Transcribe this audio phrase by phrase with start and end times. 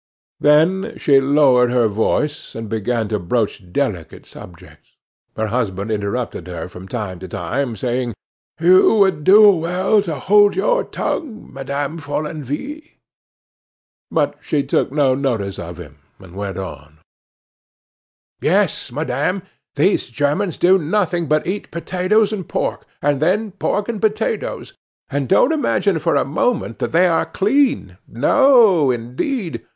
[0.39, 4.95] Then she lowered her voice, and began to broach delicate subjects.
[5.37, 8.15] Her husband interrupted her from time to time, saying:
[8.59, 12.93] "You would do well to hold your tongue, Madame Follenvie."
[14.09, 16.97] But she took no notice of him, and went on:
[18.41, 19.43] "Yes, madame,
[19.75, 24.73] these Germans do nothing but eat potatoes and pork, and then pork and potatoes.
[25.11, 27.99] And don't imagine for a moment that they are clean!
[28.07, 29.63] No, indeed!